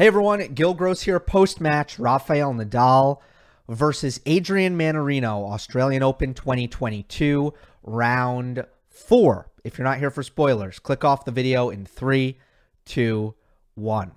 Hey 0.00 0.06
everyone, 0.06 0.54
Gil 0.54 0.72
Gross 0.72 1.02
here. 1.02 1.20
Post 1.20 1.60
match, 1.60 1.98
Rafael 1.98 2.54
Nadal 2.54 3.20
versus 3.68 4.18
Adrian 4.24 4.74
Mannarino, 4.74 5.52
Australian 5.52 6.02
Open 6.02 6.32
2022, 6.32 7.52
round 7.82 8.64
four. 8.88 9.50
If 9.62 9.76
you're 9.76 9.84
not 9.84 9.98
here 9.98 10.10
for 10.10 10.22
spoilers, 10.22 10.78
click 10.78 11.04
off 11.04 11.26
the 11.26 11.30
video 11.30 11.68
in 11.68 11.84
three, 11.84 12.38
two, 12.86 13.34
one. 13.74 14.12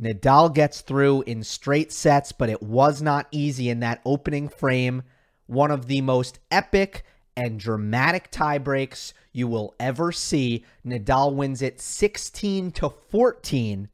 Nadal 0.00 0.54
gets 0.54 0.80
through 0.80 1.24
in 1.26 1.44
straight 1.44 1.92
sets, 1.92 2.32
but 2.32 2.48
it 2.48 2.62
was 2.62 3.02
not 3.02 3.28
easy 3.30 3.68
in 3.68 3.80
that 3.80 4.00
opening 4.06 4.48
frame. 4.48 5.02
One 5.44 5.70
of 5.70 5.88
the 5.88 6.00
most 6.00 6.38
epic 6.50 7.04
and 7.36 7.60
dramatic 7.60 8.30
tiebreaks 8.30 9.12
you 9.30 9.46
will 9.46 9.74
ever 9.78 10.10
see. 10.10 10.64
Nadal 10.86 11.34
wins 11.34 11.60
it 11.60 11.82
16 11.82 12.70
to 12.70 12.88
14 12.88 13.90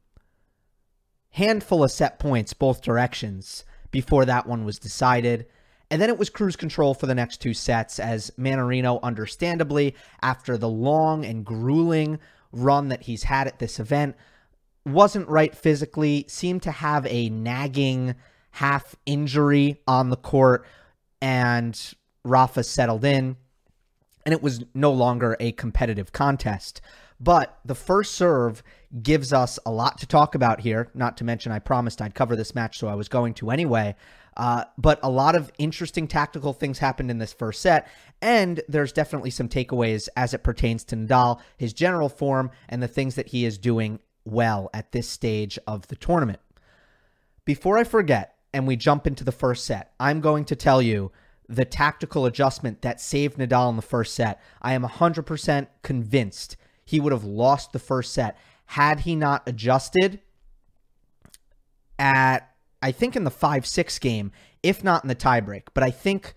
handful 1.31 1.83
of 1.83 1.91
set 1.91 2.19
points 2.19 2.53
both 2.53 2.81
directions 2.81 3.63
before 3.91 4.25
that 4.25 4.47
one 4.47 4.65
was 4.65 4.79
decided. 4.79 5.45
And 5.91 6.01
then 6.01 6.09
it 6.09 6.19
was 6.19 6.29
cruise 6.29 6.55
control 6.55 6.93
for 6.93 7.07
the 7.07 7.15
next 7.15 7.37
two 7.37 7.53
sets 7.53 7.99
as 7.99 8.31
Mannarino, 8.37 9.01
understandably, 9.01 9.95
after 10.21 10.57
the 10.57 10.69
long 10.69 11.25
and 11.25 11.45
grueling 11.45 12.19
run 12.51 12.89
that 12.89 13.03
he's 13.03 13.23
had 13.23 13.47
at 13.47 13.59
this 13.59 13.79
event, 13.79 14.15
wasn't 14.85 15.27
right 15.27 15.55
physically, 15.55 16.25
seemed 16.27 16.63
to 16.63 16.71
have 16.71 17.05
a 17.07 17.29
nagging 17.29 18.15
half 18.51 18.95
injury 19.05 19.81
on 19.87 20.09
the 20.09 20.15
court, 20.17 20.65
and 21.21 21.93
Rafa 22.23 22.63
settled 22.63 23.05
in, 23.05 23.37
and 24.25 24.33
it 24.33 24.41
was 24.41 24.63
no 24.73 24.91
longer 24.91 25.37
a 25.39 25.51
competitive 25.53 26.11
contest. 26.11 26.81
But 27.19 27.59
the 27.65 27.75
first 27.75 28.15
serve 28.15 28.63
gives 29.03 29.33
us 29.33 29.59
a 29.65 29.71
lot 29.71 29.97
to 29.99 30.07
talk 30.07 30.35
about 30.35 30.61
here. 30.61 30.89
Not 30.93 31.17
to 31.17 31.23
mention, 31.23 31.51
I 31.51 31.59
promised 31.59 32.01
I'd 32.01 32.15
cover 32.15 32.35
this 32.35 32.55
match, 32.55 32.77
so 32.79 32.87
I 32.87 32.95
was 32.95 33.09
going 33.09 33.33
to 33.35 33.51
anyway. 33.51 33.95
Uh, 34.37 34.63
but 34.77 34.99
a 35.03 35.09
lot 35.09 35.35
of 35.35 35.51
interesting 35.57 36.07
tactical 36.07 36.53
things 36.53 36.79
happened 36.79 37.11
in 37.11 37.17
this 37.17 37.33
first 37.33 37.61
set, 37.61 37.89
and 38.21 38.61
there's 38.69 38.93
definitely 38.93 39.31
some 39.31 39.49
takeaways 39.49 40.07
as 40.15 40.33
it 40.33 40.43
pertains 40.43 40.85
to 40.85 40.95
Nadal, 40.95 41.41
his 41.57 41.73
general 41.73 42.07
form, 42.07 42.49
and 42.69 42.81
the 42.81 42.87
things 42.87 43.15
that 43.15 43.27
he 43.27 43.43
is 43.43 43.57
doing 43.57 43.99
well 44.23 44.69
at 44.73 44.93
this 44.93 45.09
stage 45.09 45.59
of 45.67 45.87
the 45.87 45.95
tournament. 45.95 46.39
Before 47.43 47.77
I 47.77 47.83
forget, 47.83 48.35
and 48.53 48.65
we 48.65 48.77
jump 48.77 49.05
into 49.05 49.25
the 49.25 49.31
first 49.31 49.65
set, 49.65 49.91
I'm 49.99 50.21
going 50.21 50.45
to 50.45 50.55
tell 50.55 50.81
you 50.81 51.11
the 51.49 51.65
tactical 51.65 52.25
adjustment 52.25 52.81
that 52.83 53.01
saved 53.01 53.37
Nadal 53.37 53.69
in 53.71 53.75
the 53.75 53.81
first 53.81 54.13
set. 54.13 54.39
I 54.61 54.73
am 54.73 54.83
100% 54.83 55.67
convinced 55.81 56.55
he 56.89 56.99
would 56.99 57.13
have 57.13 57.23
lost 57.23 57.71
the 57.71 57.77
first 57.77 58.13
set 58.13 58.35
had 58.65 59.01
he 59.01 59.15
not 59.15 59.47
adjusted 59.47 60.19
at 61.99 62.49
I 62.81 62.91
think 62.91 63.15
in 63.15 63.25
the 63.25 63.31
5-6 63.31 64.01
game, 64.01 64.31
if 64.63 64.83
not 64.83 65.03
in 65.03 65.07
the 65.07 65.15
tiebreak. 65.15 65.67
But 65.75 65.83
I 65.83 65.91
think 65.91 66.33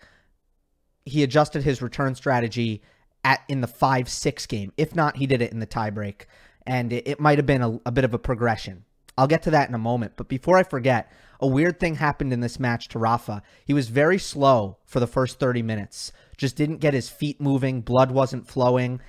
he 1.06 1.22
adjusted 1.22 1.62
his 1.62 1.80
return 1.80 2.14
strategy 2.14 2.82
at 3.24 3.40
in 3.48 3.62
the 3.62 3.66
5-6 3.66 4.46
game. 4.46 4.74
If 4.76 4.94
not, 4.94 5.16
he 5.16 5.26
did 5.26 5.40
it 5.40 5.52
in 5.52 5.58
the 5.58 5.66
tiebreak. 5.66 6.26
And 6.66 6.92
it, 6.92 7.08
it 7.08 7.20
might 7.20 7.38
have 7.38 7.46
been 7.46 7.62
a, 7.62 7.80
a 7.86 7.92
bit 7.92 8.04
of 8.04 8.12
a 8.12 8.18
progression. 8.18 8.84
I'll 9.16 9.26
get 9.26 9.44
to 9.44 9.50
that 9.52 9.70
in 9.70 9.74
a 9.74 9.78
moment. 9.78 10.14
But 10.16 10.28
before 10.28 10.58
I 10.58 10.64
forget, 10.64 11.10
a 11.40 11.46
weird 11.46 11.80
thing 11.80 11.94
happened 11.94 12.32
in 12.34 12.40
this 12.40 12.60
match 12.60 12.88
to 12.88 12.98
Rafa. 12.98 13.42
He 13.64 13.72
was 13.72 13.88
very 13.88 14.18
slow 14.18 14.76
for 14.84 15.00
the 15.00 15.06
first 15.06 15.40
30 15.40 15.62
minutes. 15.62 16.12
Just 16.36 16.56
didn't 16.56 16.78
get 16.78 16.92
his 16.92 17.08
feet 17.08 17.40
moving. 17.40 17.80
Blood 17.80 18.10
wasn't 18.10 18.46
flowing 18.46 19.00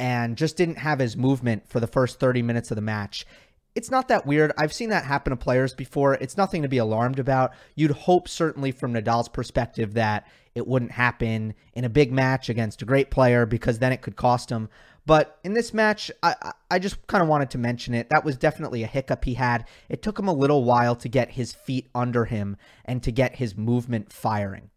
and 0.00 0.36
just 0.36 0.56
didn't 0.56 0.78
have 0.78 0.98
his 0.98 1.16
movement 1.16 1.68
for 1.68 1.80
the 1.80 1.86
first 1.86 2.20
30 2.20 2.42
minutes 2.42 2.70
of 2.70 2.76
the 2.76 2.82
match. 2.82 3.26
It's 3.74 3.90
not 3.90 4.08
that 4.08 4.26
weird. 4.26 4.52
I've 4.58 4.72
seen 4.72 4.90
that 4.90 5.04
happen 5.04 5.30
to 5.30 5.36
players 5.36 5.74
before. 5.74 6.14
It's 6.14 6.36
nothing 6.36 6.62
to 6.62 6.68
be 6.68 6.78
alarmed 6.78 7.18
about. 7.18 7.52
You'd 7.74 7.92
hope, 7.92 8.28
certainly, 8.28 8.72
from 8.72 8.92
Nadal's 8.92 9.28
perspective, 9.28 9.94
that 9.94 10.26
it 10.54 10.66
wouldn't 10.66 10.92
happen 10.92 11.54
in 11.74 11.84
a 11.84 11.88
big 11.88 12.10
match 12.10 12.48
against 12.48 12.82
a 12.82 12.86
great 12.86 13.10
player 13.10 13.46
because 13.46 13.78
then 13.78 13.92
it 13.92 14.02
could 14.02 14.16
cost 14.16 14.50
him. 14.50 14.68
But 15.06 15.38
in 15.42 15.54
this 15.54 15.72
match, 15.72 16.10
I, 16.22 16.52
I 16.70 16.78
just 16.78 17.06
kind 17.06 17.22
of 17.22 17.28
wanted 17.28 17.50
to 17.50 17.58
mention 17.58 17.94
it. 17.94 18.10
That 18.10 18.24
was 18.24 18.36
definitely 18.36 18.82
a 18.82 18.88
hiccup 18.88 19.24
he 19.24 19.34
had. 19.34 19.66
It 19.88 20.02
took 20.02 20.18
him 20.18 20.28
a 20.28 20.34
little 20.34 20.64
while 20.64 20.96
to 20.96 21.08
get 21.08 21.30
his 21.30 21.52
feet 21.52 21.88
under 21.94 22.26
him 22.26 22.56
and 22.84 23.02
to 23.02 23.12
get 23.12 23.36
his 23.36 23.56
movement 23.56 24.12
firing. 24.12 24.70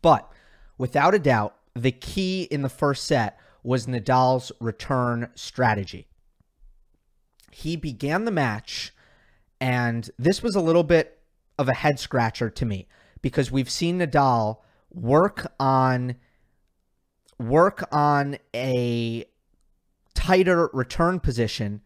But 0.00 0.30
without 0.78 1.14
a 1.14 1.18
doubt, 1.18 1.56
the 1.74 1.92
key 1.92 2.44
in 2.44 2.62
the 2.62 2.68
first 2.68 3.04
set 3.04 3.38
was 3.62 3.86
Nadal's 3.86 4.52
return 4.60 5.28
strategy. 5.34 6.08
He 7.50 7.76
began 7.76 8.24
the 8.24 8.30
match, 8.30 8.92
and 9.60 10.10
this 10.18 10.42
was 10.42 10.56
a 10.56 10.60
little 10.60 10.84
bit 10.84 11.18
of 11.58 11.68
a 11.68 11.74
head 11.74 11.98
scratcher 11.98 12.50
to 12.50 12.64
me 12.64 12.88
because 13.20 13.52
we've 13.52 13.70
seen 13.70 13.98
Nadal 13.98 14.58
work 14.90 15.52
on 15.60 16.16
work 17.38 17.82
on 17.92 18.36
a 18.54 19.24
tighter 20.14 20.70
return 20.72 21.18
position 21.18 21.80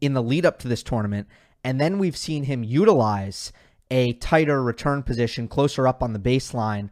in 0.00 0.12
the 0.14 0.22
lead 0.22 0.46
up 0.46 0.58
to 0.58 0.68
this 0.68 0.82
tournament 0.82 1.26
and 1.64 1.80
then 1.80 1.98
we've 1.98 2.16
seen 2.16 2.44
him 2.44 2.62
utilize 2.62 3.52
a 3.90 4.12
tighter 4.14 4.62
return 4.62 5.02
position 5.02 5.48
closer 5.48 5.86
up 5.88 6.02
on 6.02 6.12
the 6.12 6.18
baseline 6.18 6.90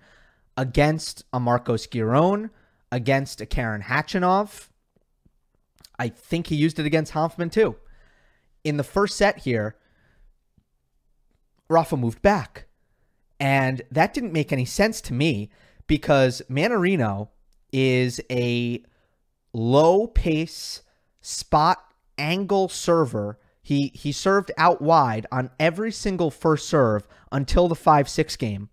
against 0.56 1.24
a 1.32 1.38
Marcos 1.38 1.86
Giron, 1.86 2.50
against 2.96 3.46
Karen 3.50 3.82
Khachanov. 3.82 4.68
I 5.98 6.08
think 6.08 6.46
he 6.46 6.56
used 6.56 6.78
it 6.78 6.86
against 6.86 7.12
Hanfmann 7.12 7.52
too. 7.52 7.76
In 8.64 8.78
the 8.78 8.82
first 8.82 9.18
set 9.18 9.40
here, 9.40 9.76
Rafa 11.68 11.96
moved 11.96 12.22
back. 12.22 12.66
And 13.38 13.82
that 13.90 14.14
didn't 14.14 14.32
make 14.32 14.50
any 14.50 14.64
sense 14.64 15.02
to 15.02 15.12
me 15.12 15.50
because 15.86 16.40
Mannarino 16.50 17.28
is 17.70 18.18
a 18.30 18.82
low 19.52 20.06
pace 20.06 20.82
spot 21.20 21.78
angle 22.16 22.70
server. 22.70 23.38
He 23.62 23.92
he 23.94 24.10
served 24.10 24.50
out 24.56 24.80
wide 24.80 25.26
on 25.30 25.50
every 25.60 25.92
single 25.92 26.30
first 26.30 26.66
serve 26.66 27.06
until 27.30 27.68
the 27.68 27.74
5-6 27.74 28.38
game 28.38 28.70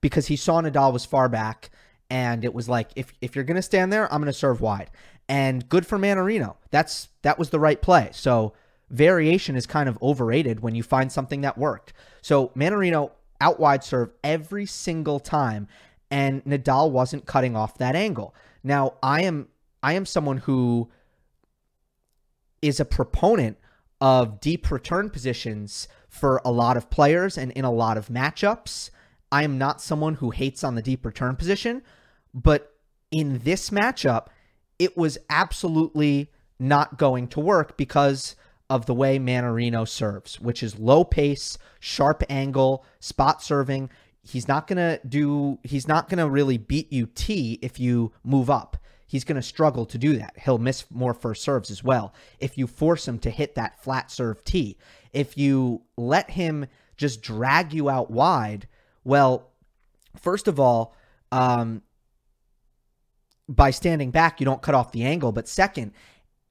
because 0.00 0.26
he 0.26 0.34
saw 0.34 0.60
Nadal 0.60 0.92
was 0.92 1.04
far 1.04 1.28
back 1.28 1.70
and 2.10 2.44
it 2.44 2.52
was 2.52 2.68
like 2.68 2.90
if 2.96 3.12
if 3.20 3.34
you're 3.34 3.44
gonna 3.44 3.62
stand 3.62 3.92
there, 3.92 4.12
I'm 4.12 4.20
gonna 4.20 4.32
serve 4.32 4.60
wide. 4.60 4.90
And 5.28 5.68
good 5.68 5.86
for 5.86 5.98
Mannarino. 5.98 6.56
That's 6.70 7.08
that 7.22 7.38
was 7.38 7.50
the 7.50 7.60
right 7.60 7.80
play. 7.80 8.10
So 8.12 8.52
variation 8.90 9.54
is 9.54 9.66
kind 9.66 9.88
of 9.88 9.96
overrated 10.02 10.60
when 10.60 10.74
you 10.74 10.82
find 10.82 11.10
something 11.10 11.42
that 11.42 11.56
worked. 11.56 11.92
So 12.20 12.48
Mannarino 12.48 13.12
out 13.40 13.60
wide 13.60 13.84
serve 13.84 14.12
every 14.22 14.66
single 14.66 15.20
time, 15.20 15.68
and 16.10 16.44
Nadal 16.44 16.90
wasn't 16.90 17.26
cutting 17.26 17.56
off 17.56 17.78
that 17.78 17.94
angle. 17.94 18.34
Now 18.62 18.94
I 19.02 19.22
am 19.22 19.48
I 19.82 19.94
am 19.94 20.04
someone 20.04 20.38
who 20.38 20.90
is 22.60 22.80
a 22.80 22.84
proponent 22.84 23.56
of 24.00 24.40
deep 24.40 24.70
return 24.70 25.10
positions 25.10 25.88
for 26.08 26.40
a 26.44 26.50
lot 26.50 26.76
of 26.76 26.90
players 26.90 27.38
and 27.38 27.52
in 27.52 27.64
a 27.64 27.72
lot 27.72 27.96
of 27.96 28.08
matchups. 28.08 28.90
I 29.32 29.44
am 29.44 29.58
not 29.58 29.80
someone 29.80 30.14
who 30.14 30.30
hates 30.30 30.64
on 30.64 30.74
the 30.74 30.82
deep 30.82 31.06
return 31.06 31.36
position, 31.36 31.82
but 32.34 32.72
in 33.10 33.40
this 33.40 33.70
matchup, 33.70 34.26
it 34.78 34.96
was 34.96 35.18
absolutely 35.28 36.30
not 36.58 36.98
going 36.98 37.28
to 37.28 37.40
work 37.40 37.76
because 37.76 38.36
of 38.68 38.86
the 38.86 38.94
way 38.94 39.18
Mannarino 39.18 39.86
serves, 39.86 40.40
which 40.40 40.62
is 40.62 40.78
low 40.78 41.02
pace, 41.02 41.58
sharp 41.80 42.22
angle, 42.30 42.84
spot 43.00 43.42
serving. 43.42 43.90
He's 44.22 44.46
not 44.46 44.68
going 44.68 44.76
to 44.76 45.00
do, 45.06 45.58
he's 45.64 45.88
not 45.88 46.08
going 46.08 46.18
to 46.18 46.28
really 46.28 46.56
beat 46.56 46.92
you 46.92 47.06
T 47.06 47.58
if 47.62 47.80
you 47.80 48.12
move 48.22 48.48
up. 48.48 48.76
He's 49.06 49.24
going 49.24 49.36
to 49.36 49.42
struggle 49.42 49.86
to 49.86 49.98
do 49.98 50.16
that. 50.18 50.34
He'll 50.38 50.58
miss 50.58 50.84
more 50.88 51.14
first 51.14 51.42
serves 51.42 51.68
as 51.68 51.82
well 51.82 52.14
if 52.38 52.56
you 52.56 52.68
force 52.68 53.08
him 53.08 53.18
to 53.20 53.30
hit 53.30 53.56
that 53.56 53.82
flat 53.82 54.08
serve 54.08 54.44
T. 54.44 54.78
If 55.12 55.36
you 55.36 55.82
let 55.96 56.30
him 56.30 56.66
just 56.96 57.22
drag 57.22 57.72
you 57.72 57.90
out 57.90 58.12
wide, 58.12 58.68
well, 59.02 59.50
first 60.16 60.46
of 60.46 60.60
all, 60.60 60.94
um, 61.32 61.82
by 63.50 63.70
standing 63.70 64.10
back, 64.10 64.40
you 64.40 64.44
don't 64.44 64.62
cut 64.62 64.74
off 64.74 64.92
the 64.92 65.02
angle. 65.02 65.32
But 65.32 65.48
second, 65.48 65.92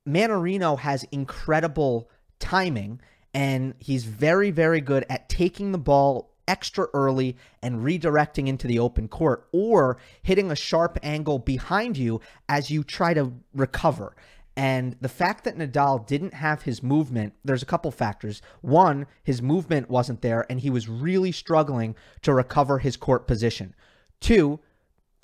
Mannarino 0.08 0.78
has 0.80 1.06
incredible 1.12 2.10
timing 2.40 3.00
and 3.34 3.74
he's 3.80 4.04
very, 4.04 4.52
very 4.52 4.82
good 4.82 5.06
at 5.10 5.30
taking 5.30 5.72
the 5.72 5.78
ball 5.78 6.32
extra 6.48 6.88
early 6.94 7.38
and 7.62 7.84
redirecting 7.86 8.48
into 8.48 8.68
the 8.68 8.80
open 8.80 9.08
court 9.08 9.48
or 9.52 9.98
hitting 10.24 10.52
a 10.52 10.56
sharp 10.56 10.98
angle 11.04 11.40
behind 11.40 11.96
you 11.96 12.20
as 12.50 12.72
you 12.72 12.84
try 12.84 13.14
to 13.14 13.32
recover. 13.54 14.16
And 14.58 14.98
the 15.00 15.08
fact 15.08 15.46
that 15.46 15.58
Nadal 15.58 16.06
didn't 16.06 16.34
have 16.34 16.64
his 16.64 16.84
movement, 16.84 17.34
there's 17.46 17.64
a 17.64 17.68
couple 17.68 17.92
factors. 17.92 18.42
One, 18.62 19.06
his 19.24 19.42
movement 19.42 19.90
wasn't 19.90 20.22
there 20.22 20.46
and 20.50 20.60
he 20.60 20.70
was 20.70 20.90
really 20.90 21.32
struggling 21.32 21.96
to 22.24 22.34
recover 22.34 22.80
his 22.80 22.98
court 22.98 23.26
position. 23.28 23.74
Two, 24.20 24.60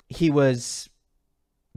he 0.08 0.30
was 0.30 0.88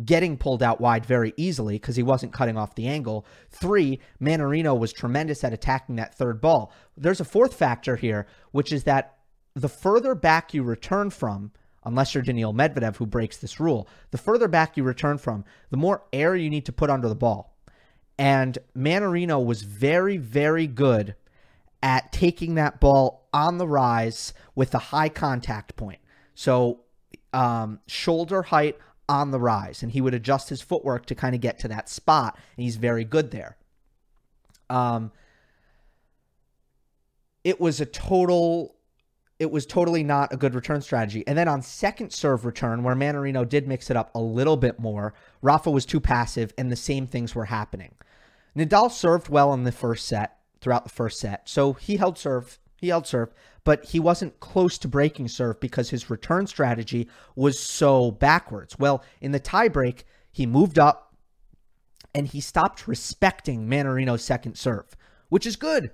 getting 0.06 0.38
pulled 0.38 0.64
out 0.64 0.80
wide 0.80 1.06
very 1.06 1.34
easily 1.38 1.76
because 1.76 1.96
he 1.96 2.04
wasn't 2.04 2.34
cutting 2.34 2.58
off 2.58 2.76
the 2.76 2.88
angle. 2.88 3.26
Three, 3.50 4.00
Mannarino 4.22 4.78
was 4.78 4.94
tremendous 4.94 5.44
at 5.44 5.54
attacking 5.54 5.96
that 5.98 6.16
third 6.16 6.40
ball. 6.40 6.72
There's 6.96 7.20
a 7.20 7.26
fourth 7.26 7.54
factor 7.54 7.96
here, 7.96 8.28
which 8.52 8.72
is 8.72 8.84
that 8.86 9.18
the 9.56 9.70
further 9.70 10.16
back 10.16 10.54
you 10.54 10.64
return 10.64 11.10
from, 11.10 11.52
unless 11.84 12.14
you're 12.14 12.24
Daniil 12.24 12.54
Medvedev 12.54 12.96
who 12.98 13.06
breaks 13.06 13.38
this 13.38 13.60
rule, 13.60 13.88
the 14.12 14.18
further 14.18 14.48
back 14.48 14.78
you 14.78 14.84
return 14.84 15.18
from, 15.18 15.44
the 15.70 15.78
more 15.78 16.04
air 16.14 16.36
you 16.36 16.50
need 16.50 16.66
to 16.66 16.72
put 16.72 16.90
under 16.90 17.10
the 17.10 17.16
ball. 17.16 17.56
And 18.18 18.58
Mannarino 18.78 19.44
was 19.44 19.62
very, 19.62 20.18
very 20.18 20.68
good 20.68 21.16
at 21.82 22.12
taking 22.12 22.56
that 22.56 22.80
ball 22.80 23.28
on 23.34 23.58
the 23.58 23.68
rise 23.68 24.34
with 24.56 24.76
a 24.76 24.80
high 24.80 25.10
contact 25.10 25.76
point. 25.76 26.00
So, 26.36 26.82
um, 27.32 27.80
shoulder 27.88 28.42
height 28.42 28.78
on 29.10 29.32
the 29.32 29.40
rise, 29.40 29.84
and 29.84 29.92
he 29.92 30.00
would 30.00 30.14
adjust 30.14 30.48
his 30.48 30.62
footwork 30.62 31.06
to 31.08 31.16
kind 31.16 31.36
of 31.36 31.42
get 31.42 31.60
to 31.60 31.68
that 31.68 31.90
spot, 31.90 32.38
and 32.56 32.64
he's 32.64 32.78
very 32.78 33.04
good 33.04 33.32
there. 33.32 33.58
Um, 34.70 35.12
it 37.44 37.60
was 37.60 37.82
a 37.82 37.86
total 37.86 38.76
it 39.40 39.50
was 39.50 39.66
totally 39.66 40.04
not 40.04 40.34
a 40.34 40.38
good 40.38 40.54
return 40.54 40.82
strategy. 40.82 41.24
And 41.26 41.38
then 41.38 41.48
on 41.48 41.62
second 41.62 42.12
serve 42.12 42.44
return, 42.44 42.84
where 42.84 42.94
Mannarino 42.94 43.48
did 43.48 43.70
mix 43.70 43.90
it 43.90 43.96
up 43.96 44.14
a 44.14 44.20
little 44.20 44.58
bit 44.58 44.80
more, 44.80 45.14
Rafa 45.42 45.72
was 45.72 45.86
too 45.86 46.02
passive, 46.02 46.54
and 46.58 46.70
the 46.70 46.76
same 46.76 47.08
things 47.08 47.34
were 47.34 47.46
happening. 47.46 47.96
Nadal 48.56 48.92
served 48.92 49.30
well 49.30 49.54
in 49.54 49.64
the 49.64 49.72
first 49.72 50.08
set, 50.08 50.40
throughout 50.60 50.84
the 50.84 50.90
first 50.90 51.20
set. 51.20 51.48
So 51.48 51.72
he 51.72 51.96
held 51.96 52.18
serve, 52.18 52.60
he 52.80 52.90
held 52.90 53.08
serve, 53.08 53.34
but 53.64 53.86
he 53.86 54.00
wasn't 54.00 54.40
close 54.40 54.78
to 54.80 54.88
breaking 54.88 55.28
serve 55.28 55.60
because 55.60 55.90
his 55.90 56.10
return 56.10 56.48
strategy 56.48 57.10
was 57.36 57.60
so 57.60 58.12
backwards. 58.12 58.80
Well, 58.80 59.04
in 59.22 59.32
the 59.32 59.40
tiebreak, 59.40 60.04
he 60.32 60.46
moved 60.46 60.80
up 60.80 61.16
and 62.14 62.28
he 62.28 62.42
stopped 62.42 62.88
respecting 62.88 63.68
Mannarino's 63.68 64.24
second 64.24 64.58
serve, 64.58 64.96
which 65.30 65.46
is 65.46 65.56
good. 65.56 65.92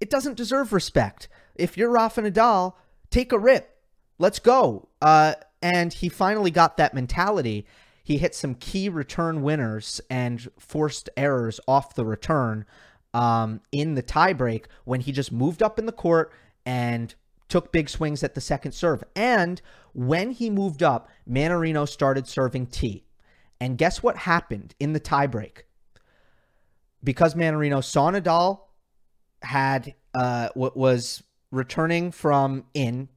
It 0.00 0.10
doesn't 0.10 0.36
deserve 0.36 0.72
respect. 0.72 1.28
If 1.54 1.76
you're 1.78 1.90
Rafa 1.90 2.22
Nadal, 2.22 2.74
take 3.10 3.32
a 3.32 3.38
rip. 3.38 3.78
Let's 4.18 4.38
go. 4.38 4.88
Uh, 5.00 5.34
and 5.62 5.92
he 5.92 6.08
finally 6.08 6.50
got 6.50 6.76
that 6.76 6.94
mentality. 6.94 7.66
He 8.02 8.18
hit 8.18 8.34
some 8.34 8.54
key 8.54 8.90
return 8.90 9.42
winners 9.42 10.00
and 10.10 10.50
forced 10.58 11.08
errors 11.16 11.58
off 11.66 11.94
the 11.94 12.04
return 12.04 12.66
um, 13.14 13.60
in 13.72 13.94
the 13.94 14.02
tiebreak 14.02 14.66
when 14.84 15.00
he 15.00 15.12
just 15.12 15.32
moved 15.32 15.62
up 15.62 15.78
in 15.78 15.86
the 15.86 15.92
court 15.92 16.32
and 16.66 17.14
took 17.48 17.72
big 17.72 17.88
swings 17.88 18.22
at 18.22 18.34
the 18.34 18.40
second 18.40 18.72
serve. 18.72 19.04
And 19.14 19.62
when 19.94 20.32
he 20.32 20.50
moved 20.50 20.82
up, 20.82 21.08
Mannarino 21.28 21.88
started 21.88 22.26
serving 22.26 22.66
T. 22.66 23.04
And 23.60 23.78
guess 23.78 24.02
what 24.02 24.16
happened 24.16 24.74
in 24.80 24.92
the 24.92 25.00
tiebreak? 25.00 25.62
Because 27.02 27.34
Mannarino 27.34 27.82
saw 27.82 28.10
Nadal 28.10 28.60
had 29.42 29.94
uh, 30.14 30.48
was 30.54 31.22
returning 31.50 32.10
from 32.10 32.64
in, 32.74 33.08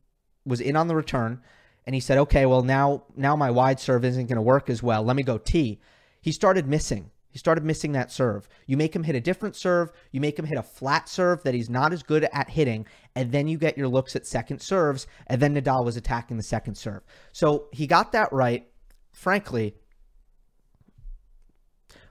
was 0.45 0.61
in 0.61 0.75
on 0.75 0.87
the 0.87 0.95
return, 0.95 1.41
and 1.85 1.95
he 1.95 2.01
said, 2.01 2.17
"Okay, 2.17 2.45
well 2.45 2.63
now 2.63 3.03
now 3.15 3.35
my 3.35 3.49
wide 3.49 3.79
serve 3.79 4.03
isn't 4.03 4.27
going 4.27 4.35
to 4.35 4.41
work 4.41 4.69
as 4.69 4.83
well. 4.83 5.03
Let 5.03 5.15
me 5.15 5.23
go 5.23 5.37
T." 5.37 5.79
He 6.21 6.31
started 6.31 6.67
missing. 6.67 7.11
He 7.37 7.39
started 7.39 7.63
missing 7.63 7.91
that 7.91 8.11
serve. 8.11 8.49
You 8.65 8.77
make 8.77 8.95
him 8.95 9.03
hit 9.03 9.15
a 9.15 9.21
different 9.21 9.55
serve, 9.55 9.91
you 10.11 10.19
make 10.19 10.39
him 10.39 10.45
hit 10.45 10.57
a 10.57 10.63
flat 10.63 11.07
serve 11.07 11.43
that 11.43 11.53
he's 11.53 11.69
not 11.69 11.93
as 11.93 12.01
good 12.01 12.23
at 12.33 12.49
hitting, 12.49 12.87
and 13.15 13.31
then 13.31 13.47
you 13.47 13.59
get 13.59 13.77
your 13.77 13.87
looks 13.87 14.15
at 14.15 14.25
second 14.25 14.59
serves, 14.59 15.05
and 15.27 15.39
then 15.39 15.53
Nadal 15.53 15.85
was 15.85 15.97
attacking 15.97 16.37
the 16.37 16.41
second 16.41 16.79
serve. 16.79 17.03
So 17.33 17.67
he 17.71 17.85
got 17.85 18.11
that 18.13 18.33
right. 18.33 18.67
Frankly, 19.13 19.75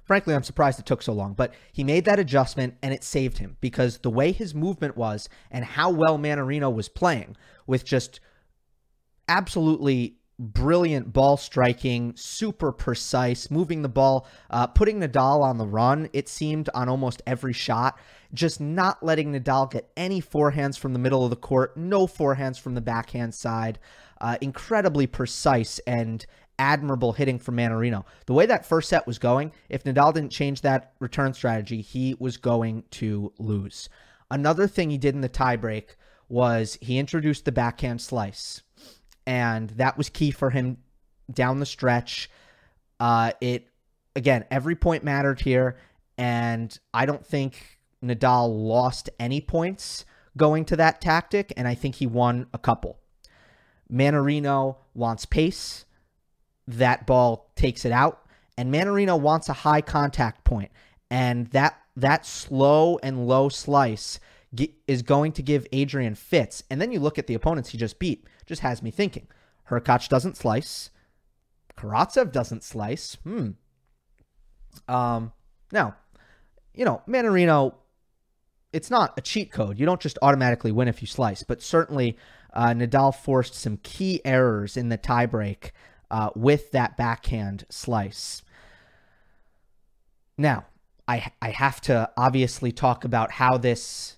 frankly, 0.04 0.32
I'm 0.32 0.44
surprised 0.44 0.78
it 0.78 0.86
took 0.86 1.02
so 1.02 1.12
long, 1.12 1.34
but 1.34 1.52
he 1.72 1.82
made 1.82 2.04
that 2.04 2.20
adjustment 2.20 2.76
and 2.80 2.94
it 2.94 3.02
saved 3.02 3.38
him 3.38 3.56
because 3.60 3.98
the 3.98 4.10
way 4.10 4.30
his 4.30 4.54
movement 4.54 4.96
was 4.96 5.28
and 5.50 5.64
how 5.64 5.90
well 5.90 6.20
Mannarino 6.20 6.72
was 6.72 6.88
playing 6.88 7.36
with 7.66 7.84
just 7.84 8.20
absolutely 9.26 10.18
brilliant 10.38 11.12
ball 11.12 11.36
striking, 11.36 12.12
super 12.16 12.72
precise, 12.72 13.50
moving 13.50 13.82
the 13.82 13.88
ball, 13.88 14.26
uh, 14.50 14.66
putting 14.66 15.00
Nadal 15.00 15.42
on 15.42 15.58
the 15.58 15.66
run, 15.66 16.08
it 16.12 16.28
seemed, 16.28 16.68
on 16.74 16.88
almost 16.88 17.22
every 17.26 17.52
shot, 17.52 17.98
just 18.34 18.60
not 18.60 19.02
letting 19.02 19.32
Nadal 19.32 19.70
get 19.70 19.90
any 19.96 20.20
forehands 20.20 20.78
from 20.78 20.92
the 20.92 20.98
middle 20.98 21.24
of 21.24 21.30
the 21.30 21.36
court, 21.36 21.76
no 21.76 22.06
forehands 22.06 22.60
from 22.60 22.74
the 22.74 22.80
backhand 22.80 23.34
side. 23.34 23.78
Uh, 24.18 24.38
incredibly 24.40 25.06
precise 25.06 25.78
and 25.80 26.24
admirable 26.58 27.12
hitting 27.12 27.38
from 27.38 27.56
Mannarino. 27.56 28.04
The 28.26 28.32
way 28.32 28.46
that 28.46 28.64
first 28.64 28.88
set 28.88 29.06
was 29.06 29.18
going, 29.18 29.52
if 29.68 29.84
Nadal 29.84 30.14
didn't 30.14 30.32
change 30.32 30.62
that 30.62 30.92
return 31.00 31.34
strategy, 31.34 31.82
he 31.82 32.16
was 32.18 32.38
going 32.38 32.84
to 32.92 33.32
lose. 33.38 33.90
Another 34.30 34.66
thing 34.66 34.90
he 34.90 34.98
did 34.98 35.14
in 35.14 35.20
the 35.20 35.28
tiebreak 35.28 35.96
was 36.28 36.78
he 36.80 36.98
introduced 36.98 37.44
the 37.44 37.52
backhand 37.52 38.00
slice, 38.00 38.62
and 39.26 39.70
that 39.70 39.98
was 39.98 40.08
key 40.08 40.30
for 40.30 40.50
him 40.50 40.78
down 41.32 41.60
the 41.60 41.66
stretch. 41.66 42.30
Uh, 43.00 43.32
it 43.40 43.68
again, 44.14 44.44
every 44.50 44.74
point 44.74 45.04
mattered 45.04 45.40
here, 45.40 45.76
and 46.16 46.78
I 46.94 47.06
don't 47.06 47.26
think 47.26 47.78
Nadal 48.02 48.48
lost 48.48 49.10
any 49.18 49.40
points 49.40 50.04
going 50.36 50.64
to 50.66 50.76
that 50.76 51.00
tactic, 51.00 51.52
and 51.56 51.66
I 51.66 51.74
think 51.74 51.96
he 51.96 52.06
won 52.06 52.46
a 52.52 52.58
couple. 52.58 52.98
Mannarino 53.90 54.76
wants 54.94 55.24
pace 55.24 55.86
that 56.68 57.06
ball 57.06 57.50
takes 57.56 57.84
it 57.84 57.92
out. 57.92 58.22
And 58.58 58.72
Mannarino 58.72 59.20
wants 59.20 59.48
a 59.48 59.52
high 59.54 59.82
contact 59.82 60.44
point, 60.44 60.70
and 61.10 61.46
that 61.48 61.78
that 61.94 62.24
slow 62.24 62.98
and 63.02 63.26
low 63.26 63.48
slice 63.48 64.18
is 64.86 65.02
going 65.02 65.32
to 65.32 65.42
give 65.42 65.66
Adrian 65.72 66.14
fits. 66.14 66.62
And 66.70 66.80
then 66.80 66.90
you 66.90 67.00
look 67.00 67.18
at 67.18 67.26
the 67.26 67.34
opponents 67.34 67.70
he 67.70 67.78
just 67.78 67.98
beat, 67.98 68.26
just 68.46 68.62
has 68.62 68.82
me 68.82 68.90
thinking. 68.90 69.26
Hurkacz 69.70 70.08
doesn't 70.08 70.36
slice. 70.36 70.90
Karatsev 71.76 72.32
doesn't 72.32 72.62
slice. 72.62 73.16
Hmm. 73.24 73.50
Um. 74.88 75.32
Now, 75.72 75.96
you 76.74 76.84
know, 76.84 77.02
Mannarino. 77.08 77.74
It's 78.72 78.90
not 78.90 79.14
a 79.16 79.22
cheat 79.22 79.52
code. 79.52 79.78
You 79.78 79.86
don't 79.86 80.00
just 80.00 80.18
automatically 80.20 80.70
win 80.70 80.88
if 80.88 81.00
you 81.00 81.06
slice, 81.06 81.42
but 81.42 81.62
certainly 81.62 82.18
uh, 82.52 82.68
Nadal 82.68 83.14
forced 83.14 83.54
some 83.54 83.78
key 83.78 84.20
errors 84.24 84.76
in 84.76 84.90
the 84.90 84.98
tiebreak 84.98 85.70
uh, 86.10 86.30
with 86.34 86.72
that 86.72 86.96
backhand 86.96 87.64
slice. 87.70 88.42
Now, 90.36 90.66
I, 91.08 91.32
I 91.40 91.50
have 91.50 91.80
to 91.82 92.10
obviously 92.16 92.72
talk 92.72 93.04
about 93.04 93.30
how 93.32 93.56
this 93.56 94.16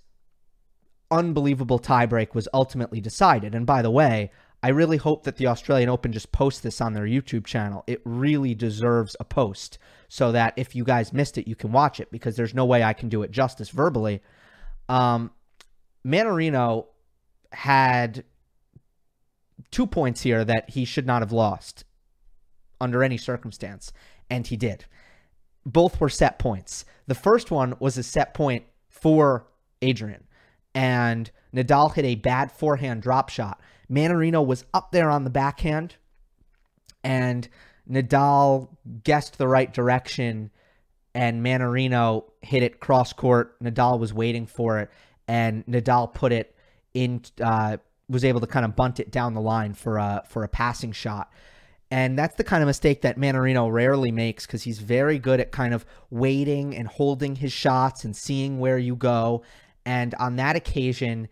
unbelievable 1.11 1.79
tiebreak 1.79 2.35
was 2.35 2.49
ultimately 2.53 3.00
decided. 3.00 3.55
And 3.55 3.67
by 3.67 3.83
the 3.83 3.91
way, 3.91 4.31
I 4.62 4.69
really 4.71 4.97
hope 4.97 5.23
that 5.25 5.37
the 5.37 5.47
Australian 5.47 5.88
Open 5.88 6.12
just 6.12 6.33
post 6.33 6.62
this 6.62 6.81
on 6.81 6.93
their 6.93 7.07
YouTube 7.07 7.47
channel. 7.47 7.85
It 7.87 8.03
really 8.05 8.55
deserves 8.55 9.17
a 9.21 9.25
post 9.25 9.79
so 10.09 10.33
that 10.33 10.55
if 10.57 10.75
you 10.75 10.85
guys 10.85 11.12
missed 11.12 11.38
it, 11.38 11.47
you 11.47 11.55
can 11.55 11.71
watch 11.71 12.00
it 12.00 12.11
because 12.11 12.37
there's 12.37 12.55
no 12.55 12.65
way 12.65 12.83
I 12.83 12.93
can 12.93 13.09
do 13.09 13.23
it 13.23 13.31
justice 13.31 13.71
verbally. 13.71 14.21
Um, 14.88 15.31
Mannarino 16.05 16.87
had 17.53 18.25
two 19.71 19.87
points 19.87 20.23
here 20.23 20.45
that 20.45 20.71
he 20.71 20.85
should 20.85 21.07
not 21.07 21.23
have 21.23 21.33
lost 21.33 21.85
under 22.81 23.03
any 23.03 23.19
circumstance, 23.19 23.93
and 24.31 24.47
he 24.47 24.57
did. 24.57 24.87
Both 25.65 26.00
were 26.00 26.09
set 26.09 26.38
points. 26.38 26.85
The 27.07 27.15
first 27.15 27.50
one 27.50 27.75
was 27.79 27.99
a 27.99 28.03
set 28.03 28.35
point 28.35 28.65
for 28.88 29.47
Adrian, 29.83 30.25
and 30.75 31.31
Nadal 31.55 31.95
hit 31.95 32.05
a 32.05 32.15
bad 32.15 32.53
forehand 32.53 33.03
drop 33.03 33.29
shot. 33.29 33.61
Mannarino 33.91 34.45
was 34.45 34.65
up 34.75 34.93
there 34.93 35.11
on 35.11 35.25
the 35.25 35.31
backhand, 35.31 35.97
and 37.03 37.49
Nadal 37.91 38.69
guessed 39.03 39.39
the 39.39 39.49
right 39.49 39.73
direction, 39.73 40.51
and 41.15 41.45
Mannarino 41.45 42.25
hit 42.43 42.63
it 42.63 42.81
cross 42.81 43.13
court. 43.13 43.59
Nadal 43.63 43.99
was 43.99 44.13
waiting 44.13 44.47
for 44.47 44.79
it, 44.81 44.91
and 45.27 45.67
Nadal 45.67 46.13
put 46.13 46.33
it 46.33 46.55
in. 46.95 47.23
Uh, 47.43 47.79
was 48.09 48.25
able 48.25 48.41
to 48.41 48.47
kind 48.47 48.65
of 48.65 48.75
bunt 48.75 49.01
it 49.01 49.11
down 49.11 49.35
the 49.35 49.41
line 49.41 49.75
for 49.75 49.99
a 49.99 50.23
for 50.29 50.45
a 50.45 50.49
passing 50.49 50.93
shot. 50.93 51.31
And 51.91 52.19
that's 52.19 52.37
the 52.37 52.45
kind 52.45 52.63
of 52.63 52.67
mistake 52.67 53.03
that 53.03 53.17
Mannarino 53.17 53.73
rarely 53.73 54.11
makes 54.11 54.47
because 54.47 54.63
he's 54.63 54.79
very 54.79 55.19
good 55.19 55.41
at 55.41 55.53
kind 55.53 55.73
of 55.73 55.87
waiting 56.11 56.77
and 56.77 56.87
holding 56.87 57.37
his 57.37 57.53
shots 57.53 58.05
and 58.05 58.15
seeing 58.15 58.59
where 58.59 58.77
you 58.77 58.95
go. 58.95 59.43
And 59.88 60.14
on 60.16 60.37
that 60.37 60.54
occasion, 60.54 61.28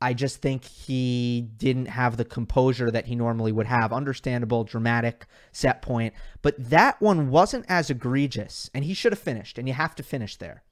I 0.00 0.14
just 0.14 0.40
think 0.40 0.64
he 0.64 1.46
didn't 1.58 1.88
have 1.88 2.16
the 2.16 2.24
composure 2.24 2.90
that 2.90 3.04
he 3.04 3.14
normally 3.14 3.52
would 3.52 3.66
have. 3.66 3.92
Understandable, 3.92 4.64
dramatic 4.64 5.26
set 5.52 5.82
point. 5.82 6.14
But 6.40 6.54
that 6.70 7.02
one 7.02 7.28
wasn't 7.28 7.66
as 7.68 7.90
egregious, 7.90 8.70
and 8.72 8.82
he 8.82 8.94
should 8.94 9.12
have 9.12 9.18
finished, 9.18 9.58
and 9.58 9.68
you 9.68 9.74
have 9.74 9.94
to 9.96 10.02
finish 10.02 10.36
there. 10.36 10.62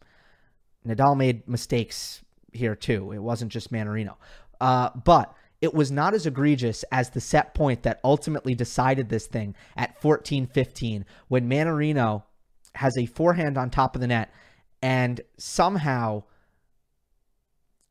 Nadal 0.88 1.14
made 1.14 1.46
mistakes 1.46 2.24
here 2.54 2.74
too. 2.74 3.12
It 3.12 3.18
wasn't 3.18 3.52
just 3.52 3.70
Mannarino. 3.70 4.16
Uh, 4.58 4.88
but 5.04 5.34
it 5.60 5.74
was 5.74 5.90
not 5.90 6.14
as 6.14 6.24
egregious 6.24 6.86
as 6.90 7.10
the 7.10 7.20
set 7.20 7.52
point 7.52 7.82
that 7.82 8.00
ultimately 8.02 8.54
decided 8.54 9.10
this 9.10 9.26
thing 9.26 9.54
at 9.76 10.00
14 10.00 10.46
15 10.46 11.04
when 11.28 11.50
Mannarino 11.50 12.22
has 12.76 12.96
a 12.96 13.04
forehand 13.04 13.58
on 13.58 13.68
top 13.68 13.94
of 13.94 14.00
the 14.00 14.06
net 14.06 14.32
and 14.80 15.20
somehow 15.36 16.22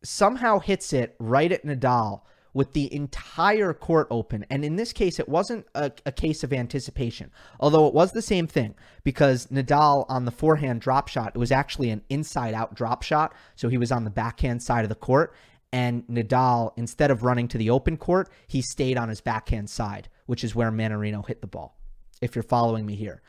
somehow 0.04 0.60
hits 0.60 0.94
it 0.94 1.16
right 1.20 1.52
at 1.52 1.66
Nadal 1.66 2.22
with 2.54 2.74
the 2.74 2.94
entire 2.94 3.74
court 3.74 4.08
open. 4.10 4.46
And 4.50 4.66
in 4.66 4.76
this 4.76 4.92
case, 4.92 5.20
it 5.20 5.30
wasn't 5.30 5.68
a, 5.76 5.92
a, 6.06 6.12
case 6.12 6.44
of 6.44 6.52
anticipation, 6.52 7.32
although 7.60 7.88
it 7.88 7.94
was 7.94 8.12
the 8.12 8.22
same 8.22 8.48
thing 8.48 8.76
because 9.04 9.48
Nadal 9.48 10.06
on 10.10 10.26
the 10.26 10.32
forehand 10.32 10.82
drop 10.82 11.08
shot, 11.08 11.34
it 11.36 11.38
was 11.38 11.52
actually 11.52 11.92
an 11.92 12.02
inside 12.10 12.54
out 12.54 12.74
drop 12.74 13.04
shot. 13.04 13.36
So 13.56 13.70
he 13.70 13.78
was 13.78 13.92
on 13.92 14.04
the 14.04 14.10
backhand 14.10 14.64
side 14.64 14.84
of 14.84 14.90
the 14.90 14.96
court. 14.96 15.34
And 15.72 16.08
Nadal, 16.08 16.74
instead 16.78 17.12
of 17.12 17.24
running 17.24 17.48
to 17.50 17.58
the 17.58 17.70
open 17.70 17.98
court, 17.98 18.30
he 18.48 18.62
stayed 18.62 18.98
on 18.98 19.10
his 19.10 19.22
backhand 19.22 19.70
side, 19.70 20.10
which 20.26 20.44
is 20.44 20.56
where 20.56 20.72
Mannarino 20.72 21.26
hit 21.26 21.42
the 21.42 21.48
ball, 21.48 21.78
if 22.22 22.36
you're 22.36 22.42
following 22.42 22.88
me 22.88 22.96
here. 22.96 23.22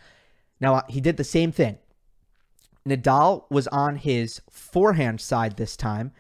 Now, 0.59 0.77
uh, 0.77 0.83
he 0.89 1.03
did 1.03 1.19
the 1.19 1.25
same 1.25 1.53
thing. 1.53 1.79
Nadal 2.89 3.45
was 3.51 3.69
on 3.69 3.97
his 3.97 4.41
forehand 4.51 5.21
side 5.21 5.57
this 5.57 5.77
time, 5.77 6.13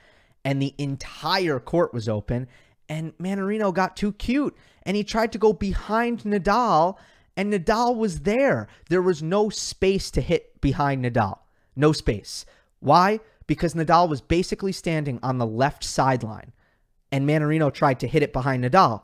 and 0.44 0.61
the 0.61 0.75
entire 0.78 1.61
court 1.61 1.92
was 1.92 2.09
open 2.09 2.49
and 2.88 3.16
Mannarino 3.18 3.73
got 3.73 3.97
too 3.97 4.12
cute 4.12 4.56
and 4.82 4.97
he 4.97 5.04
tried 5.04 5.32
to 5.32 5.38
go 5.38 5.52
behind 5.52 6.23
Nadal 6.23 6.97
and 7.37 7.52
Nadal 7.52 7.97
was 7.97 8.20
there. 8.20 8.68
There 8.88 9.02
was 9.02 9.23
no 9.23 9.49
space 9.49 10.11
to 10.12 10.20
hit 10.20 10.61
behind 10.61 11.04
Nadal. 11.04 11.38
No 11.76 11.92
space. 11.92 12.44
Why? 12.80 13.20
Because 13.47 13.75
Nadal 13.75 14.09
was 14.09 14.20
basically 14.20 14.73
standing 14.73 15.18
on 15.23 15.38
the 15.38 15.47
left 15.47 15.85
sideline 15.85 16.52
and 17.12 17.28
Mannarino 17.28 17.73
tried 17.73 18.00
to 18.00 18.09
hit 18.09 18.23
it 18.23 18.32
behind 18.32 18.64
Nadal, 18.64 19.02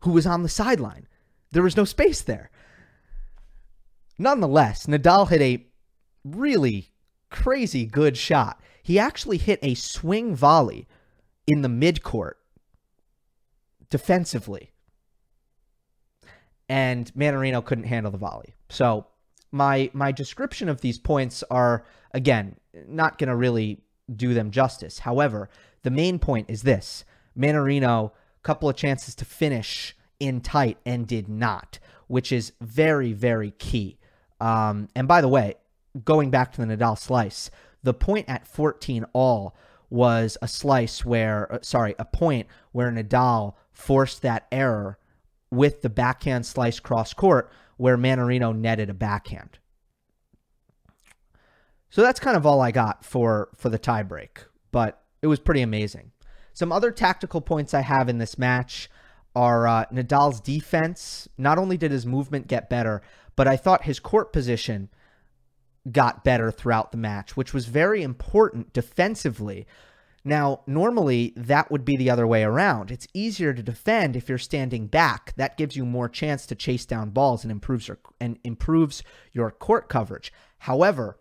who 0.00 0.12
was 0.12 0.26
on 0.26 0.42
the 0.42 0.48
sideline. 0.48 1.06
There 1.52 1.62
was 1.62 1.76
no 1.76 1.84
space 1.84 2.22
there. 2.22 2.50
Nonetheless, 4.18 4.86
Nadal 4.86 5.28
hit 5.28 5.42
a 5.42 5.66
really 6.24 6.90
crazy 7.30 7.86
good 7.86 8.16
shot. 8.16 8.60
He 8.86 9.00
actually 9.00 9.38
hit 9.38 9.58
a 9.62 9.74
swing 9.74 10.36
volley 10.36 10.86
in 11.44 11.62
the 11.62 11.68
midcourt 11.68 12.34
defensively. 13.90 14.70
And 16.68 17.12
Mannarino 17.14 17.64
couldn't 17.64 17.88
handle 17.88 18.12
the 18.12 18.18
volley. 18.18 18.54
So 18.68 19.08
my 19.50 19.90
my 19.92 20.12
description 20.12 20.68
of 20.68 20.82
these 20.82 21.00
points 21.00 21.42
are 21.50 21.84
again 22.14 22.58
not 22.86 23.18
going 23.18 23.28
to 23.28 23.34
really 23.34 23.80
do 24.14 24.34
them 24.34 24.52
justice. 24.52 25.00
However, 25.00 25.50
the 25.82 25.90
main 25.90 26.20
point 26.20 26.48
is 26.48 26.62
this: 26.62 27.04
Mannarino 27.36 28.12
couple 28.44 28.68
of 28.68 28.76
chances 28.76 29.16
to 29.16 29.24
finish 29.24 29.96
in 30.20 30.40
tight 30.40 30.78
and 30.86 31.08
did 31.08 31.28
not, 31.28 31.80
which 32.06 32.30
is 32.30 32.52
very 32.60 33.12
very 33.12 33.50
key. 33.50 33.98
Um, 34.40 34.86
and 34.94 35.08
by 35.08 35.22
the 35.22 35.28
way, 35.28 35.54
going 36.04 36.30
back 36.30 36.52
to 36.52 36.64
the 36.64 36.76
Nadal 36.76 36.96
slice, 36.96 37.50
the 37.86 37.94
point 37.94 38.28
at 38.28 38.48
14 38.48 39.06
all 39.12 39.56
was 39.88 40.36
a 40.42 40.48
slice 40.48 41.04
where, 41.04 41.52
uh, 41.52 41.58
sorry, 41.62 41.94
a 42.00 42.04
point 42.04 42.48
where 42.72 42.90
Nadal 42.90 43.54
forced 43.72 44.22
that 44.22 44.48
error 44.50 44.98
with 45.52 45.82
the 45.82 45.88
backhand 45.88 46.44
slice 46.44 46.80
cross 46.80 47.14
court 47.14 47.48
where 47.76 47.96
Mannarino 47.96 48.54
netted 48.54 48.90
a 48.90 48.94
backhand. 48.94 49.60
So 51.88 52.02
that's 52.02 52.18
kind 52.18 52.36
of 52.36 52.44
all 52.44 52.60
I 52.60 52.72
got 52.72 53.04
for 53.04 53.50
for 53.56 53.68
the 53.68 53.78
tiebreak, 53.78 54.38
but 54.72 55.04
it 55.22 55.28
was 55.28 55.38
pretty 55.38 55.62
amazing. 55.62 56.10
Some 56.52 56.72
other 56.72 56.90
tactical 56.90 57.40
points 57.40 57.72
I 57.72 57.82
have 57.82 58.08
in 58.08 58.18
this 58.18 58.36
match 58.36 58.90
are 59.36 59.68
uh, 59.68 59.84
Nadal's 59.92 60.40
defense. 60.40 61.28
Not 61.38 61.56
only 61.56 61.76
did 61.76 61.92
his 61.92 62.04
movement 62.04 62.48
get 62.48 62.68
better, 62.68 63.00
but 63.36 63.46
I 63.46 63.56
thought 63.56 63.84
his 63.84 64.00
court 64.00 64.32
position 64.32 64.88
got 65.92 66.24
better 66.24 66.50
throughout 66.50 66.90
the 66.90 66.98
match, 66.98 67.36
which 67.36 67.54
was 67.54 67.66
very 67.66 68.02
important 68.02 68.72
defensively 68.72 69.66
now, 70.26 70.62
normally 70.66 71.32
that 71.36 71.70
would 71.70 71.84
be 71.84 71.96
the 71.96 72.10
other 72.10 72.26
way 72.26 72.42
around. 72.42 72.90
It's 72.90 73.06
easier 73.14 73.54
to 73.54 73.62
defend 73.62 74.16
if 74.16 74.28
you're 74.28 74.38
standing 74.38 74.88
back. 74.88 75.32
That 75.36 75.56
gives 75.56 75.76
you 75.76 75.86
more 75.86 76.08
chance 76.08 76.46
to 76.46 76.56
chase 76.56 76.84
down 76.84 77.10
balls 77.10 77.44
and 77.44 77.52
improves 77.52 77.86
your 77.86 78.00
and 78.20 78.36
improves 78.42 79.04
your 79.32 79.52
court 79.52 79.88
coverage. 79.88 80.32
However, 80.58 81.20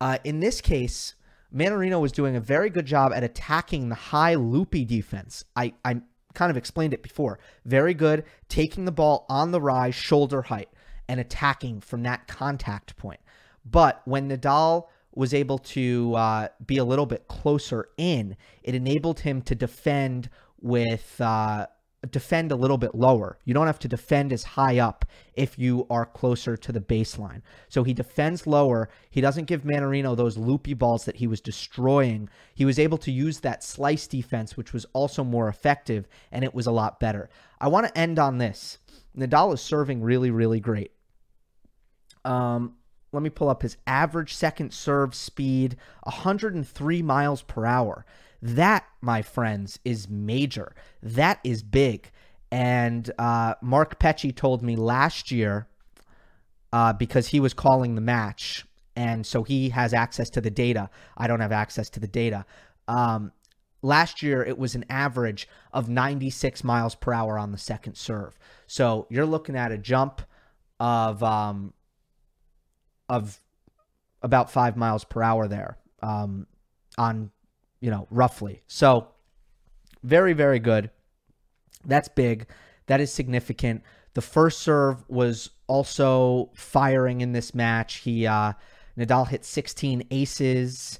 uh, 0.00 0.18
in 0.22 0.38
this 0.38 0.60
case, 0.60 1.16
Mannarino 1.52 2.00
was 2.00 2.12
doing 2.12 2.36
a 2.36 2.40
very 2.40 2.70
good 2.70 2.86
job 2.86 3.12
at 3.12 3.24
attacking 3.24 3.88
the 3.88 3.96
high 3.96 4.36
loopy 4.36 4.84
defense. 4.84 5.44
I 5.56 5.74
I 5.84 6.02
kind 6.34 6.52
of 6.52 6.56
explained 6.56 6.94
it 6.94 7.02
before. 7.02 7.40
Very 7.64 7.92
good 7.92 8.22
taking 8.48 8.84
the 8.84 8.92
ball 8.92 9.26
on 9.28 9.50
the 9.50 9.60
rise, 9.60 9.96
shoulder 9.96 10.42
height, 10.42 10.68
and 11.08 11.18
attacking 11.18 11.80
from 11.80 12.04
that 12.04 12.28
contact 12.28 12.96
point. 12.96 13.18
But 13.70 14.02
when 14.04 14.28
Nadal 14.28 14.86
was 15.14 15.34
able 15.34 15.58
to 15.58 16.14
uh, 16.14 16.48
be 16.64 16.76
a 16.76 16.84
little 16.84 17.06
bit 17.06 17.26
closer 17.28 17.88
in, 17.96 18.36
it 18.62 18.74
enabled 18.74 19.20
him 19.20 19.42
to 19.42 19.54
defend 19.54 20.30
with 20.60 21.20
uh, 21.20 21.66
defend 22.10 22.52
a 22.52 22.56
little 22.56 22.78
bit 22.78 22.94
lower. 22.94 23.38
You 23.44 23.54
don't 23.54 23.66
have 23.66 23.80
to 23.80 23.88
defend 23.88 24.32
as 24.32 24.44
high 24.44 24.78
up 24.78 25.04
if 25.34 25.58
you 25.58 25.86
are 25.90 26.06
closer 26.06 26.56
to 26.56 26.72
the 26.72 26.80
baseline. 26.80 27.42
So 27.68 27.82
he 27.82 27.92
defends 27.92 28.46
lower. 28.46 28.88
He 29.10 29.20
doesn't 29.20 29.46
give 29.46 29.62
Mannarino 29.62 30.16
those 30.16 30.38
loopy 30.38 30.74
balls 30.74 31.04
that 31.06 31.16
he 31.16 31.26
was 31.26 31.40
destroying. 31.40 32.28
He 32.54 32.64
was 32.64 32.78
able 32.78 32.98
to 32.98 33.10
use 33.10 33.40
that 33.40 33.64
slice 33.64 34.06
defense, 34.06 34.56
which 34.56 34.72
was 34.72 34.86
also 34.92 35.24
more 35.24 35.48
effective, 35.48 36.06
and 36.30 36.44
it 36.44 36.54
was 36.54 36.66
a 36.66 36.72
lot 36.72 37.00
better. 37.00 37.28
I 37.60 37.66
want 37.68 37.88
to 37.88 37.98
end 37.98 38.18
on 38.20 38.38
this. 38.38 38.78
Nadal 39.16 39.52
is 39.52 39.60
serving 39.60 40.00
really, 40.00 40.30
really 40.30 40.60
great. 40.60 40.92
Um, 42.24 42.74
let 43.12 43.22
me 43.22 43.30
pull 43.30 43.48
up 43.48 43.62
his 43.62 43.76
average 43.86 44.34
second 44.34 44.72
serve 44.72 45.14
speed 45.14 45.76
103 46.04 47.02
miles 47.02 47.42
per 47.42 47.64
hour. 47.64 48.04
That, 48.40 48.86
my 49.00 49.22
friends, 49.22 49.78
is 49.84 50.08
major. 50.08 50.74
That 51.02 51.40
is 51.42 51.62
big. 51.62 52.10
And 52.50 53.10
uh, 53.18 53.54
Mark 53.60 53.98
Petchey 53.98 54.34
told 54.34 54.62
me 54.62 54.76
last 54.76 55.30
year, 55.30 55.66
uh, 56.72 56.92
because 56.92 57.28
he 57.28 57.40
was 57.40 57.54
calling 57.54 57.94
the 57.94 58.00
match, 58.00 58.64
and 58.94 59.26
so 59.26 59.42
he 59.42 59.70
has 59.70 59.94
access 59.94 60.28
to 60.30 60.40
the 60.40 60.50
data. 60.50 60.90
I 61.16 61.26
don't 61.26 61.40
have 61.40 61.52
access 61.52 61.88
to 61.90 62.00
the 62.00 62.08
data. 62.08 62.44
Um, 62.86 63.32
last 63.82 64.22
year, 64.22 64.42
it 64.42 64.58
was 64.58 64.74
an 64.74 64.84
average 64.90 65.48
of 65.72 65.88
96 65.88 66.64
miles 66.64 66.94
per 66.94 67.12
hour 67.12 67.38
on 67.38 67.52
the 67.52 67.58
second 67.58 67.96
serve. 67.96 68.38
So 68.66 69.06
you're 69.08 69.26
looking 69.26 69.56
at 69.56 69.72
a 69.72 69.78
jump 69.78 70.22
of 70.80 71.22
um, 71.22 71.72
of 73.08 73.38
about 74.22 74.50
five 74.50 74.76
miles 74.76 75.04
per 75.04 75.22
hour 75.22 75.48
there 75.48 75.78
um, 76.02 76.46
on, 76.96 77.30
you 77.80 77.90
know, 77.90 78.06
roughly. 78.10 78.62
So 78.66 79.08
very, 80.02 80.32
very 80.32 80.58
good. 80.58 80.90
That's 81.84 82.08
big. 82.08 82.46
That 82.86 83.00
is 83.00 83.12
significant. 83.12 83.82
The 84.14 84.22
first 84.22 84.60
serve 84.60 85.08
was 85.08 85.50
also 85.66 86.50
firing 86.54 87.20
in 87.20 87.32
this 87.32 87.54
match. 87.54 87.96
He 87.96 88.26
uh, 88.26 88.54
Nadal 88.98 89.28
hit 89.28 89.44
16 89.44 90.04
aces. 90.10 90.98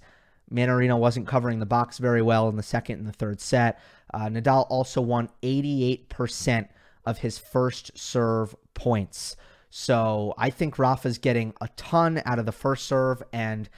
Mannarino 0.53 0.99
wasn't 0.99 1.27
covering 1.27 1.59
the 1.59 1.67
box 1.67 1.99
very 1.99 2.23
well 2.23 2.49
in 2.49 2.57
the 2.57 2.62
second 2.62 3.00
and 3.00 3.09
the 3.09 3.12
third 3.12 3.41
set. 3.41 3.81
Uh, 4.15 4.27
Nadal 4.27 4.67
also 4.71 5.00
won 5.00 5.29
88% 5.43 6.69
of 7.05 7.19
his 7.19 7.38
first 7.38 7.97
serve 7.99 8.55
points. 8.75 9.37
So 9.70 10.34
I 10.38 10.50
think 10.50 10.78
Rafa's 10.78 11.18
getting 11.18 11.54
a 11.60 11.68
ton 11.76 12.22
out 12.25 12.38
of 12.38 12.46
the 12.46 12.52
first 12.52 12.87
serve. 12.87 13.22
And 13.32 13.68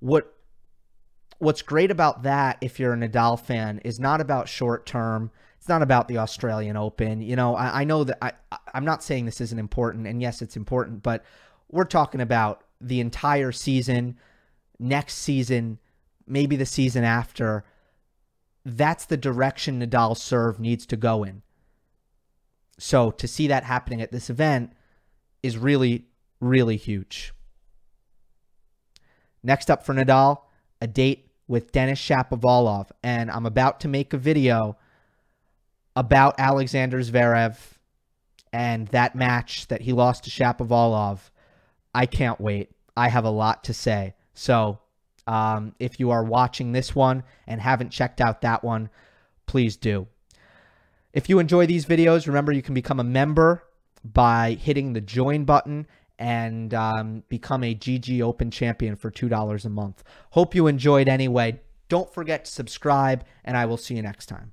what 0.00 0.34
what's 1.38 1.62
great 1.62 1.90
about 1.90 2.22
that, 2.22 2.58
if 2.60 2.78
you're 2.78 2.94
a 2.94 2.96
Nadal 2.96 3.38
fan, 3.38 3.80
is 3.84 4.00
not 4.00 4.20
about 4.20 4.48
short 4.48 4.86
term. 4.86 5.30
It's 5.58 5.68
not 5.68 5.82
about 5.82 6.08
the 6.08 6.18
Australian 6.18 6.76
Open. 6.76 7.20
You 7.20 7.36
know, 7.36 7.54
I, 7.56 7.80
I 7.80 7.84
know 7.84 8.04
that 8.04 8.18
I 8.22 8.32
I'm 8.72 8.84
not 8.84 9.02
saying 9.02 9.26
this 9.26 9.40
isn't 9.40 9.58
important, 9.58 10.06
and 10.06 10.20
yes, 10.20 10.42
it's 10.42 10.56
important, 10.56 11.02
but 11.02 11.24
we're 11.70 11.84
talking 11.84 12.20
about 12.20 12.64
the 12.80 13.00
entire 13.00 13.52
season, 13.52 14.18
next 14.78 15.14
season, 15.14 15.78
maybe 16.26 16.56
the 16.56 16.66
season 16.66 17.04
after. 17.04 17.64
That's 18.66 19.04
the 19.04 19.18
direction 19.18 19.80
Nadal's 19.80 20.22
serve 20.22 20.58
needs 20.58 20.86
to 20.86 20.96
go 20.96 21.22
in. 21.22 21.42
So 22.78 23.10
to 23.10 23.28
see 23.28 23.46
that 23.48 23.64
happening 23.64 24.00
at 24.00 24.10
this 24.10 24.30
event 24.30 24.72
is 25.44 25.58
really, 25.58 26.06
really 26.40 26.78
huge. 26.78 27.34
Next 29.42 29.70
up 29.70 29.84
for 29.84 29.92
Nadal, 29.92 30.38
a 30.80 30.86
date 30.86 31.28
with 31.46 31.70
Denis 31.70 32.00
Shapovalov. 32.00 32.88
And 33.02 33.30
I'm 33.30 33.44
about 33.44 33.80
to 33.80 33.88
make 33.88 34.14
a 34.14 34.18
video 34.18 34.78
about 35.94 36.36
Alexander 36.38 36.98
Zverev 37.00 37.58
and 38.54 38.88
that 38.88 39.14
match 39.14 39.68
that 39.68 39.82
he 39.82 39.92
lost 39.92 40.24
to 40.24 40.30
Shapovalov. 40.30 41.18
I 41.94 42.06
can't 42.06 42.40
wait. 42.40 42.70
I 42.96 43.10
have 43.10 43.26
a 43.26 43.30
lot 43.30 43.64
to 43.64 43.74
say. 43.74 44.14
So 44.32 44.78
um, 45.26 45.74
if 45.78 46.00
you 46.00 46.10
are 46.10 46.24
watching 46.24 46.72
this 46.72 46.94
one 46.94 47.22
and 47.46 47.60
haven't 47.60 47.90
checked 47.90 48.22
out 48.22 48.40
that 48.40 48.64
one, 48.64 48.88
please 49.44 49.76
do. 49.76 50.06
If 51.12 51.28
you 51.28 51.38
enjoy 51.38 51.66
these 51.66 51.84
videos, 51.84 52.26
remember 52.26 52.50
you 52.50 52.62
can 52.62 52.74
become 52.74 52.98
a 52.98 53.04
member 53.04 53.62
by 54.04 54.58
hitting 54.60 54.92
the 54.92 55.00
join 55.00 55.44
button 55.44 55.86
and 56.18 56.72
um, 56.74 57.22
become 57.28 57.64
a 57.64 57.74
GG 57.74 58.20
Open 58.20 58.50
champion 58.50 58.96
for 58.96 59.10
$2 59.10 59.64
a 59.64 59.68
month. 59.68 60.04
Hope 60.30 60.54
you 60.54 60.66
enjoyed 60.66 61.08
anyway. 61.08 61.60
Don't 61.88 62.12
forget 62.12 62.44
to 62.44 62.50
subscribe, 62.50 63.24
and 63.44 63.56
I 63.56 63.66
will 63.66 63.76
see 63.76 63.94
you 63.94 64.02
next 64.02 64.26
time. 64.26 64.52